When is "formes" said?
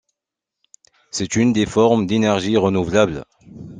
1.67-2.07